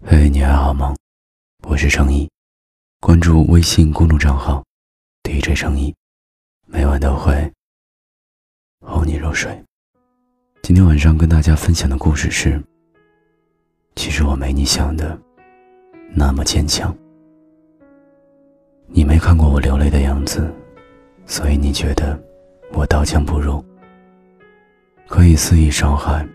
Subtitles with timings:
[0.00, 0.94] 嘿，你还好吗？
[1.66, 2.30] 我是程一，
[3.00, 4.64] 关注微信公众账号
[5.24, 5.92] DJ 程一，
[6.66, 7.52] 每晚都会
[8.80, 9.50] 哄你入睡。
[10.62, 12.62] 今天晚上跟大家分享的故事是：
[13.96, 15.18] 其实我没你想的
[16.14, 16.96] 那么坚强。
[18.86, 20.48] 你没看过我流泪的样子，
[21.26, 22.16] 所以你觉得
[22.72, 23.62] 我刀枪不入，
[25.08, 26.26] 可以肆意伤害。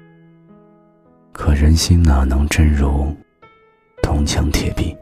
[1.31, 3.15] 可人心哪能真如
[4.13, 4.95] 铜墙铁壁？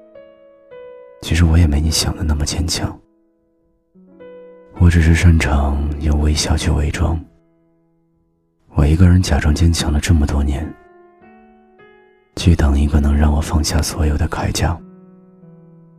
[1.22, 2.98] 其实我也没你想的那么坚强。
[4.80, 7.20] 我只是擅长用微笑去伪装。
[8.70, 10.66] 我一个人假装坚强了这么多年，
[12.38, 14.80] 去等一个能让我放下所有的铠甲，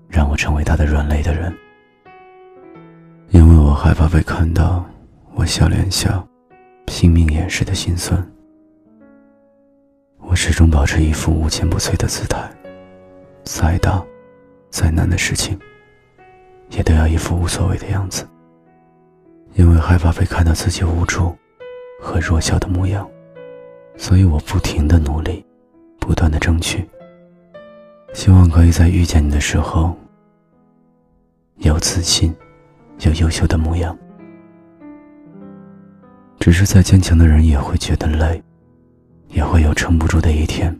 [0.09, 1.55] 让我成为他的软肋的人。
[3.29, 4.83] 因为我害怕被看到
[5.35, 6.27] 我笑脸下
[6.87, 8.27] 拼命掩饰的心酸。
[10.19, 12.51] 我始终保持一副无坚不摧的姿态，
[13.55, 14.02] 再大、
[14.71, 15.59] 再难的事情，
[16.71, 18.26] 也都要一副无所谓的样子。
[19.52, 21.37] 因为害怕被看到自己无助
[22.01, 23.07] 和弱小的模样，
[23.99, 25.45] 所以我不停的努力，
[26.01, 26.88] 不断的争取，
[28.15, 29.95] 希望可以在遇见你的时候，
[31.57, 32.35] 有自信，
[33.01, 33.96] 有优秀的模样。
[36.41, 38.43] 只是再坚强的人也会觉得累。
[39.29, 40.74] 也会有撑不住的一天。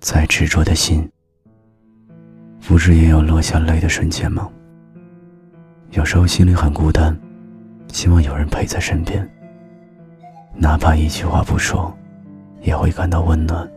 [0.00, 1.08] 再执着的心，
[2.66, 4.48] 不是也有落下泪的瞬间吗？
[5.90, 7.16] 有时候心里很孤单，
[7.92, 9.28] 希望有人陪在身边，
[10.54, 11.94] 哪怕一句话不说，
[12.62, 13.70] 也会感到温暖。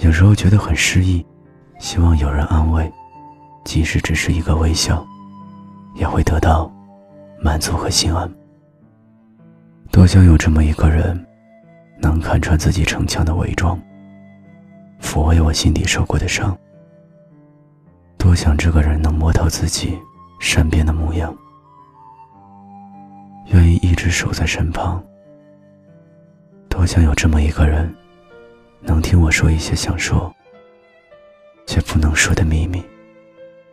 [0.00, 1.24] 有时候觉得很失意，
[1.78, 2.90] 希望有人安慰，
[3.64, 5.06] 即使只是一个微笑，
[5.94, 6.70] 也会得到
[7.40, 8.28] 满足和心安。
[9.92, 11.26] 多想有这么一个人。
[12.02, 13.78] 能看穿自己逞强的伪装，
[15.02, 16.56] 抚慰我心底受过的伤。
[18.30, 19.98] 多想这个人能摸透自己
[20.38, 21.36] 善变的模样，
[23.46, 25.02] 愿意一直守在身旁。
[26.68, 27.92] 多想有这么一个人，
[28.82, 30.32] 能听我说一些想说
[31.66, 32.80] 却不能说的秘密，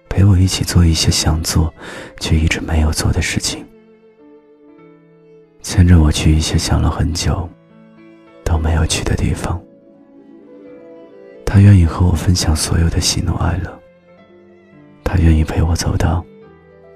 [0.10, 1.72] 陪我一起做一些想做
[2.20, 3.64] 却一直没有做的事情，
[5.62, 7.48] 牵着我去一些想了很久。
[8.44, 9.62] 都没有去的地方，
[11.46, 13.80] 他愿意和我分享所有的喜怒哀乐。
[15.08, 16.22] 他愿意陪我走到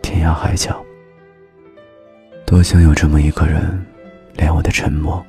[0.02, 0.84] 天涯海角。
[2.46, 3.82] 多想有这么一个人，
[4.34, 5.26] 连我的沉默，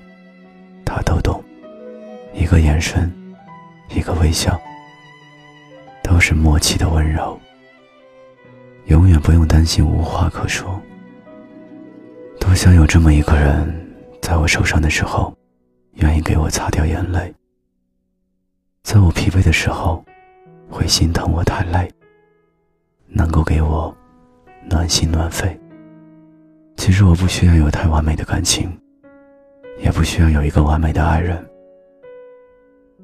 [0.85, 1.41] 他都懂。
[2.35, 3.09] 一个眼神，
[3.95, 4.61] 一个微笑，
[6.03, 7.39] 都是默契的温柔。
[8.87, 10.83] 永远不用担心无话可说。
[12.41, 13.73] 多想有这么一个人，
[14.21, 15.33] 在我受伤的时候。
[15.97, 17.33] 愿意给我擦掉眼泪，
[18.83, 20.03] 在我疲惫的时候，
[20.71, 21.87] 会心疼我太累，
[23.15, 23.95] 能够给我
[24.69, 25.59] 暖心暖肺。
[26.77, 28.71] 其实我不需要有太完美的感情，
[29.79, 31.45] 也不需要有一个完美的爱人。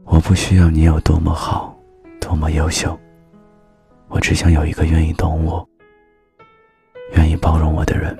[0.05, 1.79] 我不需要你有多么好，
[2.21, 2.99] 多么优秀，
[4.09, 5.69] 我只想有一个愿意懂我、
[7.15, 8.17] 愿意包容我的人。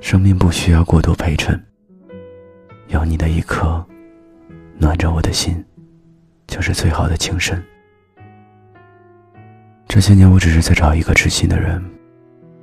[0.00, 1.62] 生命不需要过多陪衬。
[2.88, 3.84] 有你的一颗
[4.76, 5.64] 暖着我的心，
[6.46, 7.62] 就是最好的情深。
[9.94, 11.84] 这些年，我只是在找一个知心的人，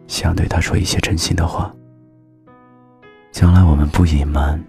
[0.08, 1.72] 想对他说一些真心的话。
[3.32, 4.60] 将来我们不隐瞒，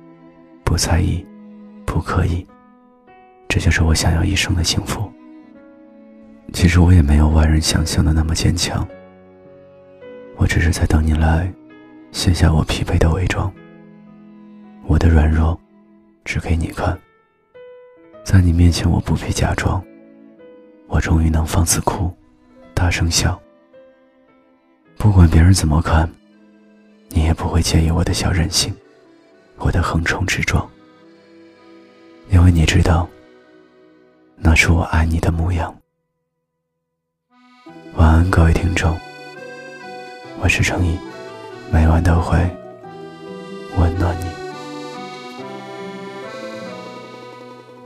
[0.62, 1.26] 不在意，
[1.86, 2.46] 不刻意，
[3.48, 5.10] 这就是我想要一生的幸福。
[6.52, 8.86] 其实我也没有外人想象的那么坚强，
[10.36, 11.50] 我只是在等你来
[12.12, 13.50] 卸下我疲惫的伪装。
[14.86, 15.58] 我的软弱，
[16.26, 16.94] 只给你看。
[18.22, 19.82] 在你面前，我不必假装。
[20.88, 22.14] 我终于能放肆哭，
[22.80, 23.38] 大声笑。
[24.96, 26.10] 不管别人怎么看，
[27.10, 28.74] 你也不会介意我的小任性，
[29.58, 30.66] 我的横冲直撞。
[32.30, 33.06] 因为你知道，
[34.34, 35.76] 那是我爱你的模样。
[37.96, 38.98] 晚安，各位听众。
[40.40, 40.98] 我是程毅，
[41.70, 42.38] 每晚都会
[43.76, 44.24] 温暖你。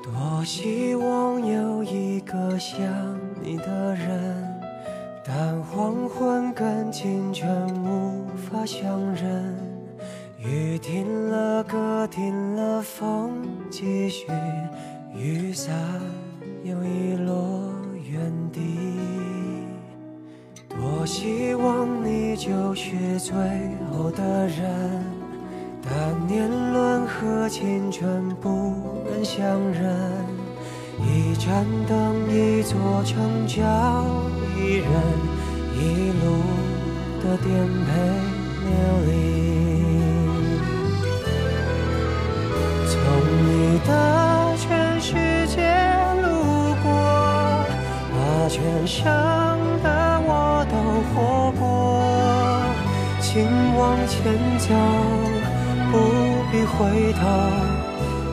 [0.05, 2.87] 多希望有一个像
[8.66, 9.55] 相认。
[10.38, 14.26] 雨停了，歌停了，风继续，
[15.16, 15.75] 雨伞
[16.62, 17.72] 又遗落
[18.11, 18.61] 原地。
[20.69, 23.34] 多希望你就是最
[23.90, 25.02] 后的人。
[25.82, 29.94] 但年轮和青春不忍相认，
[31.00, 33.62] 一盏灯，一座城，叫
[34.56, 34.90] 一人
[35.78, 36.25] 一路
[37.22, 38.33] 的颠沛
[38.75, 39.11] 流离。
[42.91, 42.94] 从
[43.47, 43.49] 你
[43.87, 43.91] 的
[44.59, 44.67] 全
[45.00, 45.09] 世
[45.49, 45.56] 界
[46.23, 46.25] 路
[46.82, 46.87] 过，
[48.11, 48.15] 把
[48.49, 48.56] 全
[48.87, 49.03] 盛
[49.82, 49.87] 的
[50.26, 50.31] 我
[50.71, 50.75] 都
[51.11, 51.15] 活
[51.59, 51.62] 过。
[53.21, 53.32] 请
[53.76, 54.15] 往前
[54.59, 54.69] 走，
[55.91, 55.94] 不
[56.50, 56.77] 必回
[57.15, 57.20] 头。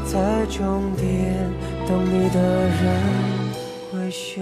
[0.06, 0.60] 在终
[0.98, 1.06] 点
[1.88, 2.38] 等你的
[2.68, 2.82] 人
[3.90, 4.42] 会是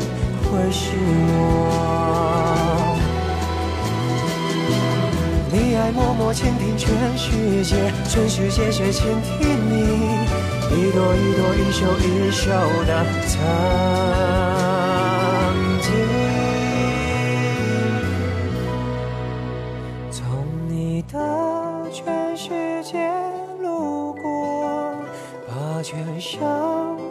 [0.51, 1.39] 会是我。
[5.49, 9.73] 你爱默默倾听全世界，全世界却倾听你，
[10.75, 12.51] 一朵一朵，一首一首
[12.85, 12.91] 的
[13.27, 13.39] 曾
[15.81, 15.89] 经。
[25.83, 27.10] 全生的爱